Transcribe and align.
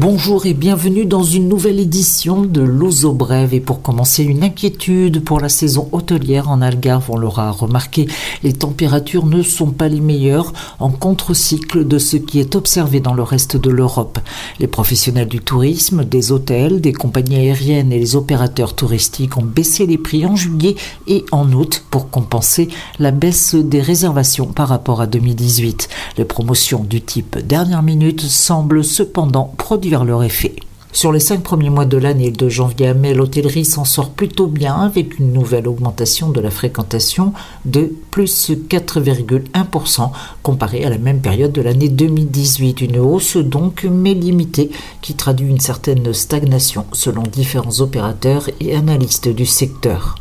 Bonjour 0.00 0.46
et 0.46 0.54
bienvenue 0.54 1.04
dans 1.04 1.24
une 1.24 1.46
nouvelle 1.46 1.78
édition 1.78 2.40
de 2.40 2.62
l'Ozo 2.62 3.12
Brève. 3.12 3.52
Et 3.52 3.60
pour 3.60 3.82
commencer, 3.82 4.24
une 4.24 4.42
inquiétude 4.42 5.22
pour 5.22 5.40
la 5.40 5.50
saison 5.50 5.90
hôtelière 5.92 6.48
en 6.48 6.62
Algarve. 6.62 7.10
On 7.10 7.18
l'aura 7.18 7.50
remarqué, 7.50 8.08
les 8.42 8.54
températures 8.54 9.26
ne 9.26 9.42
sont 9.42 9.72
pas 9.72 9.88
les 9.88 10.00
meilleures 10.00 10.54
en 10.78 10.88
contre-cycle 10.88 11.86
de 11.86 11.98
ce 11.98 12.16
qui 12.16 12.40
est 12.40 12.56
observé 12.56 13.00
dans 13.00 13.12
le 13.12 13.22
reste 13.22 13.58
de 13.58 13.68
l'Europe. 13.68 14.18
Les 14.58 14.68
professionnels 14.68 15.28
du 15.28 15.40
tourisme, 15.40 16.06
des 16.06 16.32
hôtels, 16.32 16.80
des 16.80 16.94
compagnies 16.94 17.36
aériennes 17.36 17.92
et 17.92 17.98
les 17.98 18.16
opérateurs 18.16 18.74
touristiques 18.74 19.36
ont 19.36 19.44
baissé 19.44 19.84
les 19.84 19.98
prix 19.98 20.24
en 20.24 20.34
juillet 20.34 20.76
et 21.08 21.26
en 21.30 21.52
août 21.52 21.84
pour 21.90 22.08
compenser 22.08 22.68
la 22.98 23.10
baisse 23.10 23.54
des 23.54 23.82
réservations 23.82 24.46
par 24.46 24.68
rapport 24.68 25.02
à 25.02 25.06
2018. 25.06 25.90
Les 26.16 26.24
promotions 26.24 26.84
du 26.84 27.02
type 27.02 27.36
dernière 27.46 27.82
minute 27.82 28.22
semblent 28.22 28.82
cependant 28.82 29.52
produire 29.58 29.89
leur 30.04 30.22
effet. 30.22 30.56
Sur 30.92 31.12
les 31.12 31.20
cinq 31.20 31.42
premiers 31.42 31.70
mois 31.70 31.84
de 31.84 31.96
l'année, 31.96 32.32
de 32.32 32.48
janvier 32.48 32.88
à 32.88 32.94
mai, 32.94 33.14
l'hôtellerie 33.14 33.64
s'en 33.64 33.84
sort 33.84 34.10
plutôt 34.10 34.48
bien 34.48 34.74
avec 34.74 35.20
une 35.20 35.32
nouvelle 35.32 35.68
augmentation 35.68 36.30
de 36.30 36.40
la 36.40 36.50
fréquentation 36.50 37.32
de 37.64 37.92
plus 38.10 38.50
4,1% 38.50 40.10
comparé 40.42 40.84
à 40.84 40.90
la 40.90 40.98
même 40.98 41.20
période 41.20 41.52
de 41.52 41.62
l'année 41.62 41.88
2018. 41.88 42.80
Une 42.80 42.98
hausse 42.98 43.36
donc 43.36 43.86
mais 43.88 44.14
limitée 44.14 44.70
qui 45.00 45.14
traduit 45.14 45.48
une 45.48 45.60
certaine 45.60 46.12
stagnation 46.12 46.84
selon 46.92 47.22
différents 47.22 47.80
opérateurs 47.80 48.50
et 48.58 48.74
analystes 48.74 49.28
du 49.28 49.46
secteur. 49.46 50.16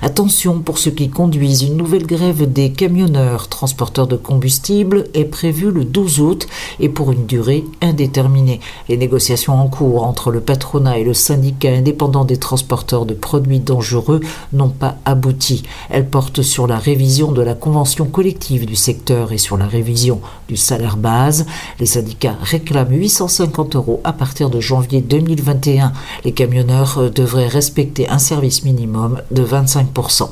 Attention 0.00 0.60
pour 0.60 0.78
ceux 0.78 0.92
qui 0.92 1.10
conduisent, 1.10 1.62
une 1.62 1.76
nouvelle 1.76 2.06
grève 2.06 2.50
des 2.50 2.70
camionneurs 2.70 3.48
transporteurs 3.48 4.06
de 4.06 4.16
combustible 4.16 5.04
est 5.12 5.24
prévue 5.24 5.72
le 5.72 5.84
12 5.84 6.20
août 6.20 6.46
et 6.78 6.88
pour 6.88 7.10
une 7.10 7.26
durée 7.26 7.64
indéterminée. 7.82 8.60
Les 8.88 8.96
négociations 8.96 9.54
en 9.54 9.66
cours 9.68 10.04
entre 10.04 10.30
le 10.30 10.40
patronat 10.40 10.98
et 10.98 11.04
le 11.04 11.14
syndicat 11.14 11.70
indépendant 11.70 12.24
des 12.24 12.36
transporteurs 12.36 13.06
de 13.06 13.14
produits 13.14 13.58
dangereux 13.58 14.20
n'ont 14.52 14.68
pas 14.68 14.96
abouti. 15.04 15.64
Elles 15.90 16.08
portent 16.08 16.42
sur 16.42 16.66
la 16.68 16.78
révision 16.78 17.32
de 17.32 17.42
la 17.42 17.54
convention 17.54 18.06
collective 18.06 18.66
du 18.66 18.76
secteur 18.76 19.32
et 19.32 19.38
sur 19.38 19.56
la 19.56 19.66
révision 19.66 20.20
du 20.48 20.56
salaire 20.56 20.96
base. 20.96 21.44
Les 21.80 21.86
syndicats 21.86 22.36
réclament 22.40 22.94
850 22.94 23.74
euros 23.74 24.00
à 24.04 24.12
partir 24.12 24.48
de 24.48 24.60
janvier 24.60 25.00
2021. 25.00 25.92
Les 26.24 26.32
camionneurs 26.32 27.10
devraient 27.10 27.48
respecter 27.48 28.08
un 28.08 28.18
service 28.18 28.62
minimum 28.64 29.20
de 29.32 29.42
20 29.42 29.47
25%. 29.48 30.30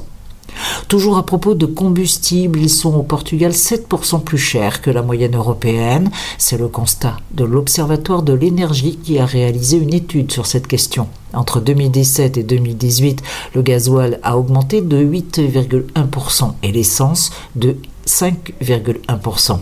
Toujours 0.89 1.19
à 1.19 1.27
propos 1.27 1.55
de 1.55 1.67
combustible, 1.67 2.61
ils 2.61 2.71
sont 2.71 2.95
au 2.95 3.03
Portugal 3.03 3.53
7% 3.53 4.23
plus 4.23 4.39
chers 4.39 4.81
que 4.81 4.91
la 4.91 5.03
moyenne 5.03 5.37
européenne. 5.37 6.11
C'est 6.39 6.59
le 6.59 6.69
constat 6.69 7.17
de 7.33 7.45
l'Observatoire 7.45 8.23
de 8.23 8.33
l'énergie 8.33 8.97
qui 9.03 9.19
a 9.19 9.27
réalisé 9.27 9.77
une 9.79 9.93
étude 9.93 10.33
sur 10.33 10.47
cette 10.47 10.67
question. 10.67 11.09
Entre 11.33 11.61
2017 11.61 12.39
et 12.39 12.43
2018, 12.43 13.23
le 13.55 13.63
gasoil 13.63 14.21
a 14.23 14.39
augmenté 14.39 14.81
de 14.81 15.05
8,1% 15.05 16.53
et 16.63 16.73
l'essence 16.73 17.31
de 17.57 17.77
5,1%. 18.07 19.59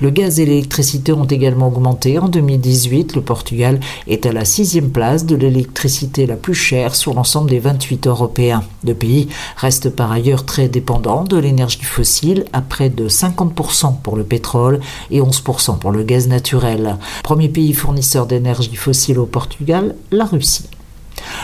Le 0.00 0.10
gaz 0.10 0.40
et 0.40 0.46
l'électricité 0.46 1.12
ont 1.12 1.24
également 1.24 1.68
augmenté. 1.68 2.18
En 2.18 2.28
2018, 2.28 3.14
le 3.16 3.22
Portugal 3.22 3.80
est 4.06 4.26
à 4.26 4.32
la 4.32 4.44
sixième 4.44 4.90
place 4.90 5.26
de 5.26 5.36
l'électricité 5.36 6.26
la 6.26 6.36
plus 6.36 6.54
chère 6.54 6.94
sur 6.94 7.14
l'ensemble 7.14 7.50
des 7.50 7.58
28 7.58 8.06
Européens. 8.06 8.64
Le 8.84 8.94
pays 8.94 9.28
reste 9.56 9.90
par 9.90 10.10
ailleurs 10.10 10.44
très 10.44 10.68
dépendant 10.68 11.24
de 11.24 11.36
l'énergie 11.36 11.82
fossile 11.82 12.44
à 12.52 12.60
près 12.60 12.90
de 12.90 13.08
50% 13.08 14.00
pour 14.02 14.16
le 14.16 14.24
pétrole 14.24 14.80
et 15.10 15.20
11% 15.20 15.78
pour 15.78 15.92
le 15.92 16.02
gaz 16.02 16.28
naturel. 16.28 16.96
Premier 17.22 17.48
pays 17.48 17.72
fournisseur 17.72 18.26
d'énergie 18.26 18.74
fossile 18.76 19.18
au 19.18 19.26
Portugal, 19.26 19.94
la 20.10 20.24
Russie. 20.24 20.68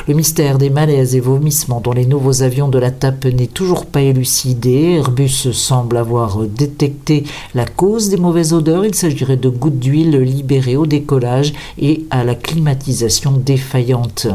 Le 0.06 0.14
mystère 0.14 0.58
des 0.58 0.70
malaises 0.70 1.14
et 1.14 1.20
vomissements 1.20 1.80
dont 1.80 1.92
les 1.92 2.06
nouveaux 2.06 2.42
avions 2.42 2.68
de 2.68 2.78
la 2.78 2.90
TAP 2.90 3.26
n'est 3.26 3.46
toujours 3.46 3.86
pas 3.86 4.00
élucidé. 4.00 4.96
Airbus 4.98 5.52
semble 5.52 5.96
avoir 5.96 6.38
détecté 6.46 7.24
la 7.54 7.66
cause 7.66 8.08
des 8.08 8.16
mauvaises 8.16 8.52
odeurs. 8.52 8.84
Il 8.84 8.94
s'agirait 8.94 9.36
de 9.36 9.48
gouttes 9.48 9.78
d'huile 9.78 10.18
libérées 10.18 10.76
au 10.76 10.86
décollage 10.86 11.52
et 11.78 12.06
à 12.10 12.24
la 12.24 12.34
climatisation 12.34 13.32
défaillante. 13.32 14.28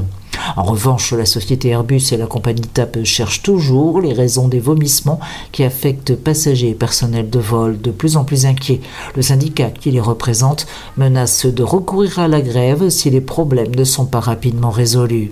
En 0.57 0.63
revanche, 0.63 1.13
la 1.13 1.25
société 1.25 1.69
Airbus 1.69 2.11
et 2.11 2.17
la 2.17 2.27
compagnie 2.27 2.61
TAP 2.61 3.03
cherchent 3.03 3.43
toujours 3.43 4.01
les 4.01 4.13
raisons 4.13 4.47
des 4.47 4.59
vomissements 4.59 5.19
qui 5.51 5.63
affectent 5.63 6.15
passagers 6.15 6.71
et 6.71 6.75
personnel 6.75 7.29
de 7.29 7.39
vol 7.39 7.79
de 7.79 7.91
plus 7.91 8.17
en 8.17 8.25
plus 8.25 8.45
inquiets. 8.45 8.81
Le 9.15 9.21
syndicat 9.21 9.69
qui 9.69 9.91
les 9.91 10.01
représente 10.01 10.67
menace 10.97 11.45
de 11.45 11.63
recourir 11.63 12.19
à 12.19 12.27
la 12.27 12.41
grève 12.41 12.89
si 12.89 13.09
les 13.09 13.21
problèmes 13.21 13.75
ne 13.75 13.83
sont 13.83 14.05
pas 14.05 14.19
rapidement 14.19 14.71
résolus. 14.71 15.31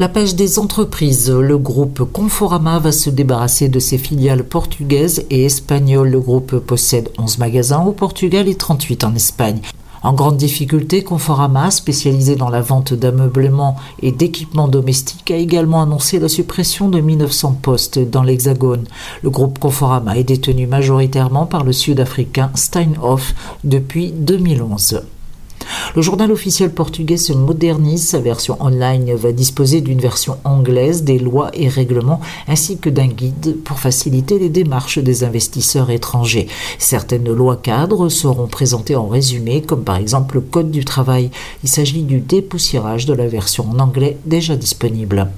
La 0.00 0.08
page 0.08 0.36
des 0.36 0.60
entreprises. 0.60 1.28
Le 1.28 1.58
groupe 1.58 2.04
Conforama 2.12 2.78
va 2.78 2.92
se 2.92 3.10
débarrasser 3.10 3.68
de 3.68 3.80
ses 3.80 3.98
filiales 3.98 4.44
portugaises 4.44 5.24
et 5.28 5.44
espagnoles. 5.44 6.10
Le 6.10 6.20
groupe 6.20 6.56
possède 6.58 7.08
11 7.18 7.38
magasins 7.38 7.82
au 7.82 7.90
Portugal 7.90 8.46
et 8.46 8.54
38 8.54 9.02
en 9.02 9.16
Espagne. 9.16 9.60
En 10.04 10.12
grande 10.12 10.36
difficulté, 10.36 11.02
Conforama, 11.02 11.72
spécialisé 11.72 12.36
dans 12.36 12.48
la 12.48 12.60
vente 12.60 12.94
d'ameublement 12.94 13.74
et 14.00 14.12
d'équipements 14.12 14.68
domestiques, 14.68 15.32
a 15.32 15.36
également 15.36 15.82
annoncé 15.82 16.20
la 16.20 16.28
suppression 16.28 16.88
de 16.88 17.00
1900 17.00 17.58
postes 17.60 17.98
dans 17.98 18.22
l'Hexagone. 18.22 18.84
Le 19.24 19.30
groupe 19.30 19.58
Conforama 19.58 20.16
est 20.16 20.22
détenu 20.22 20.68
majoritairement 20.68 21.46
par 21.46 21.64
le 21.64 21.72
Sud-Africain 21.72 22.52
Steinhoff 22.54 23.34
depuis 23.64 24.12
2011. 24.12 25.02
Le 25.94 26.02
journal 26.02 26.30
officiel 26.32 26.70
portugais 26.70 27.16
se 27.16 27.32
modernise. 27.32 28.06
Sa 28.08 28.20
version 28.20 28.56
online 28.60 29.14
va 29.14 29.32
disposer 29.32 29.80
d'une 29.80 30.00
version 30.00 30.38
anglaise 30.44 31.02
des 31.02 31.18
lois 31.18 31.50
et 31.54 31.68
règlements 31.68 32.20
ainsi 32.46 32.78
que 32.78 32.90
d'un 32.90 33.06
guide 33.06 33.56
pour 33.64 33.78
faciliter 33.78 34.38
les 34.38 34.48
démarches 34.48 34.98
des 34.98 35.24
investisseurs 35.24 35.90
étrangers. 35.90 36.48
Certaines 36.78 37.32
lois 37.32 37.56
cadres 37.56 38.08
seront 38.08 38.46
présentées 38.46 38.96
en 38.96 39.08
résumé, 39.08 39.62
comme 39.62 39.84
par 39.84 39.96
exemple 39.96 40.36
le 40.36 40.40
Code 40.42 40.70
du 40.70 40.84
travail. 40.84 41.30
Il 41.62 41.68
s'agit 41.68 42.02
du 42.02 42.20
dépoussiérage 42.20 43.06
de 43.06 43.14
la 43.14 43.26
version 43.26 43.68
en 43.70 43.78
anglais 43.78 44.18
déjà 44.26 44.56
disponible. 44.56 45.28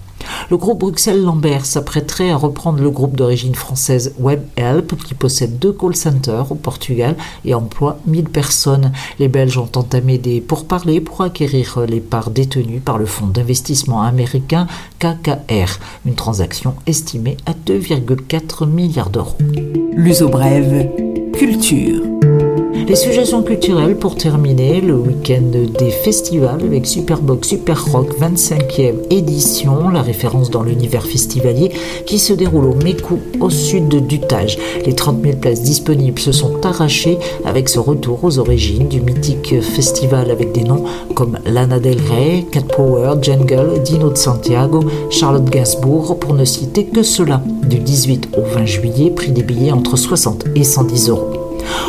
Le 0.50 0.56
groupe 0.56 0.80
Bruxelles-Lambert 0.80 1.66
s'apprêterait 1.66 2.30
à 2.30 2.36
reprendre 2.36 2.82
le 2.82 2.90
groupe 2.90 3.16
d'origine 3.16 3.54
française 3.54 4.14
WebHelp 4.18 4.96
qui 5.04 5.14
possède 5.14 5.58
deux 5.58 5.72
call 5.72 5.94
centers 5.94 6.50
au 6.50 6.54
Portugal 6.54 7.16
et 7.44 7.54
emploie 7.54 7.98
1000 8.06 8.24
personnes. 8.24 8.92
Les 9.18 9.28
Belges 9.28 9.58
ont 9.58 9.70
entamé 9.76 10.18
des 10.18 10.40
pourparlers 10.40 11.00
pour 11.00 11.20
acquérir 11.22 11.80
les 11.88 12.00
parts 12.00 12.30
détenues 12.30 12.80
par 12.80 12.98
le 12.98 13.06
fonds 13.06 13.26
d'investissement 13.26 14.02
américain 14.02 14.66
KKR, 14.98 15.78
une 16.06 16.14
transaction 16.14 16.74
estimée 16.86 17.36
à 17.46 17.52
2,4 17.52 18.66
milliards 18.68 19.10
d'euros. 19.10 19.36
L'uso 19.92 20.28
brève, 20.28 20.88
culture. 21.32 22.02
Les 22.90 22.96
suggestions 22.96 23.44
culturelles 23.44 23.94
pour 23.94 24.16
terminer, 24.16 24.80
le 24.80 24.96
week-end 24.96 25.52
des 25.78 25.90
festivals 25.90 26.60
avec 26.60 26.88
Superbox 26.88 27.46
Super 27.46 27.84
Rock 27.92 28.18
25e 28.20 28.94
édition, 29.10 29.90
la 29.90 30.02
référence 30.02 30.50
dans 30.50 30.64
l'univers 30.64 31.04
festivalier 31.04 31.70
qui 32.04 32.18
se 32.18 32.32
déroule 32.32 32.64
au 32.64 32.74
Mécou 32.74 33.20
au 33.38 33.48
sud 33.48 34.04
du 34.08 34.18
Tage. 34.18 34.58
Les 34.84 34.92
30 34.92 35.22
000 35.22 35.36
places 35.36 35.62
disponibles 35.62 36.18
se 36.18 36.32
sont 36.32 36.66
arrachées 36.66 37.18
avec 37.44 37.68
ce 37.68 37.78
retour 37.78 38.24
aux 38.24 38.40
origines 38.40 38.88
du 38.88 39.00
mythique 39.00 39.60
festival 39.60 40.28
avec 40.28 40.50
des 40.50 40.64
noms 40.64 40.82
comme 41.14 41.38
Lana 41.46 41.78
Del 41.78 42.00
Rey, 42.10 42.44
Cat 42.50 42.62
Power, 42.74 43.14
Jungle, 43.22 43.82
Dino 43.84 44.10
de 44.10 44.18
Santiago, 44.18 44.80
Charlotte 45.10 45.48
Gainsbourg 45.48 46.18
pour 46.18 46.34
ne 46.34 46.44
citer 46.44 46.86
que 46.86 47.04
cela. 47.04 47.40
Du 47.62 47.78
18 47.78 48.30
au 48.36 48.42
20 48.42 48.66
juillet, 48.66 49.10
prix 49.12 49.30
des 49.30 49.44
billets 49.44 49.70
entre 49.70 49.96
60 49.96 50.46
et 50.56 50.64
110 50.64 51.10
euros. 51.10 51.39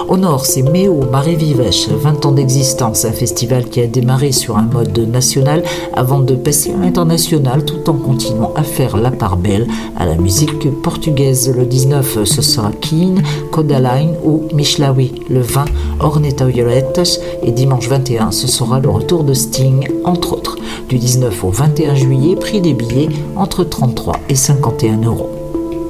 Au 0.07 0.18
nord, 0.18 0.45
c'est 0.45 0.62
Méo 0.62 1.01
Marie 1.09 1.35
Vivèche, 1.35 1.88
20 1.89 2.25
ans 2.25 2.31
d'existence, 2.31 3.06
un 3.06 3.12
festival 3.12 3.69
qui 3.69 3.81
a 3.81 3.88
démarré 3.88 4.31
sur 4.31 4.57
un 4.57 4.63
mode 4.63 4.97
national 5.09 5.63
avant 5.94 6.19
de 6.19 6.35
passer 6.35 6.71
à 6.71 6.77
l'international 6.77 7.63
tout 7.65 7.89
en 7.89 7.94
continuant 7.94 8.51
à 8.56 8.63
faire 8.63 8.97
la 8.97 9.12
part 9.12 9.38
belle 9.38 9.68
à 9.97 10.06
la 10.06 10.15
musique 10.15 10.69
portugaise. 10.81 11.53
Le 11.56 11.65
19, 11.65 12.25
ce 12.25 12.41
sera 12.41 12.71
Keen, 12.71 13.21
Kodaline 13.51 14.15
ou 14.23 14.44
Michlawi. 14.53 15.13
Le 15.29 15.41
20, 15.41 15.65
Orneta 16.00 16.45
Violetas 16.45 17.19
et 17.44 17.51
dimanche 17.51 17.88
21, 17.88 18.31
ce 18.31 18.47
sera 18.47 18.79
le 18.79 18.89
retour 18.89 19.23
de 19.23 19.33
Sting, 19.33 19.88
entre 20.03 20.33
autres. 20.33 20.57
Du 20.89 20.97
19 20.97 21.44
au 21.44 21.50
21 21.50 21.95
juillet, 21.95 22.35
prix 22.35 22.59
des 22.59 22.73
billets 22.73 23.09
entre 23.35 23.63
33 23.63 24.15
et 24.29 24.35
51 24.35 25.03
euros. 25.03 25.40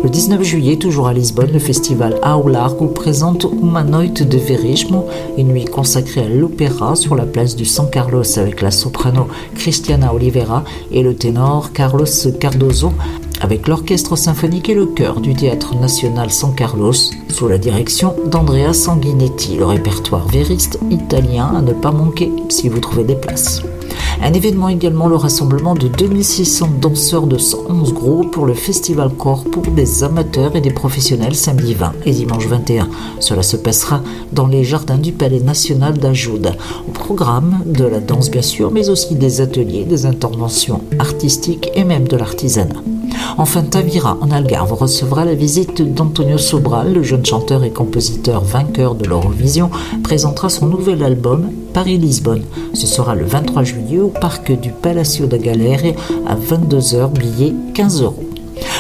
Le 0.04 0.10
19 0.10 0.42
juillet, 0.42 0.78
toujours 0.78 1.08
à 1.08 1.14
Lisbonne, 1.14 1.52
le 1.54 1.60
festival 1.60 2.18
Ao 2.24 2.48
Largo 2.48 2.88
présente 2.88 3.46
Uma 3.62 3.84
Noite 3.84 4.24
de 4.24 4.38
Verismo, 4.38 5.06
une 5.38 5.50
nuit 5.50 5.66
consacrée 5.66 6.22
à 6.22 6.28
l'opéra 6.28 6.96
sur 6.96 7.14
la 7.14 7.28
place 7.28 7.56
du 7.56 7.66
San 7.66 7.88
Carlos 7.88 8.24
avec 8.40 8.62
la 8.62 8.72
soprano 8.72 9.28
Cristiana 9.54 10.12
Oliveira 10.12 10.64
et 10.92 11.04
le 11.04 11.14
ténor 11.14 11.72
Carlos 11.72 12.06
Cardozo 12.40 12.94
avec 13.42 13.68
l'Orchestre 13.68 14.16
symphonique 14.16 14.70
et 14.70 14.76
le 14.76 14.88
chœur 14.88 15.22
du 15.22 15.36
Théâtre 15.36 15.76
national 15.76 16.32
San 16.32 16.56
Carlos, 16.56 16.94
sous 17.30 17.48
la 17.48 17.60
direction 17.60 18.16
d'Andrea 18.26 18.74
Sanguinetti, 18.74 19.58
le 19.58 19.66
répertoire 19.66 20.28
vériste 20.28 20.80
italien 20.90 21.54
à 21.56 21.62
ne 21.62 21.74
pas 21.74 21.92
manquer 21.92 22.32
si 22.50 22.70
vous 22.70 22.80
trouvez 22.80 23.04
des 23.04 23.16
places. 23.16 23.62
Un 24.24 24.34
événement 24.34 24.70
également 24.70 25.08
le 25.08 25.16
rassemblement 25.16 25.74
de 25.74 25.88
2600 25.88 26.70
danseurs 26.80 27.26
de 27.26 27.40
111 27.40 27.94
groupes 27.94 28.32
pour 28.32 28.46
le 28.46 28.54
Festival 28.54 29.10
Corps 29.10 29.44
pour 29.46 29.64
des 29.64 30.04
amateurs 30.04 30.56
et 30.56 30.62
des 30.62 30.72
professionnels 30.72 31.36
samedi 31.36 31.74
20 31.74 31.94
et 32.06 32.12
dimanche 32.12 32.46
21. 32.46 32.88
Cela 33.20 33.42
se 33.42 33.58
passera 33.58 34.02
dans 34.32 34.46
les 34.46 34.64
jardins 34.64 35.00
du 35.00 35.12
Palais 35.12 35.40
National 35.40 35.98
d'Ajoud. 35.98 36.54
Au 36.88 36.92
programme 36.92 37.64
de 37.66 37.86
la 37.86 38.00
danse 38.00 38.30
bien 38.30 38.44
sûr, 38.44 38.70
mais 38.70 38.90
aussi 38.90 39.16
des 39.16 39.42
ateliers, 39.42 39.86
des 39.86 40.06
interventions 40.06 40.82
artistiques 41.00 41.72
et 41.74 41.84
même 41.84 42.08
de 42.08 42.16
l'artisanat. 42.16 42.91
Enfin, 43.38 43.64
Tavira, 43.64 44.18
en 44.22 44.32
Algarve, 44.32 44.74
recevra 44.74 45.26
la 45.26 45.34
visite 45.34 45.82
d'Antonio 45.82 46.38
Sobral, 46.38 46.94
le 46.94 47.04
jeune 47.04 47.26
chanteur 47.26 47.64
et 47.64 47.72
compositeur 47.72 48.44
vainqueur 48.44 48.96
de 48.96 49.08
l'Eurovision, 49.08 49.70
présentera 50.04 50.50
son 50.50 50.68
nouvel 50.68 51.04
album 51.04 51.50
Paris-Lisbonne. 51.74 52.44
Ce 52.74 52.88
sera 52.88 53.16
le 53.16 53.26
23 53.26 53.64
juillet 53.64 54.00
au 54.00 54.10
parc 54.10 54.52
du 54.52 54.72
Palacio 54.72 55.26
da 55.26 55.38
Galère 55.38 55.82
à 56.28 56.36
22h, 56.36 57.12
billet 57.12 57.54
15 57.74 58.04
euros. 58.04 58.24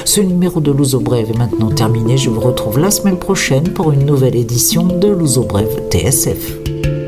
Ce 0.05 0.21
numéro 0.21 0.59
de 0.59 0.71
Luso 0.71 0.99
Brève 0.99 1.29
est 1.29 1.37
maintenant 1.37 1.69
terminé. 1.69 2.17
Je 2.17 2.29
vous 2.29 2.41
retrouve 2.41 2.79
la 2.79 2.91
semaine 2.91 3.17
prochaine 3.17 3.69
pour 3.69 3.91
une 3.91 4.05
nouvelle 4.05 4.35
édition 4.35 4.85
de 4.85 5.07
Luso 5.07 5.43
Brève 5.43 5.81
TSF. 5.89 7.00